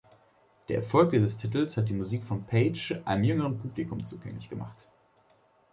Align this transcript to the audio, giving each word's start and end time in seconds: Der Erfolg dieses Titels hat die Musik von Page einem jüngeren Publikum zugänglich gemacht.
Der 0.67 0.77
Erfolg 0.77 1.11
dieses 1.11 1.37
Titels 1.37 1.77
hat 1.77 1.87
die 1.87 1.93
Musik 1.93 2.23
von 2.23 2.43
Page 2.43 2.95
einem 3.05 3.23
jüngeren 3.23 3.59
Publikum 3.59 4.03
zugänglich 4.03 4.49
gemacht. 4.49 4.87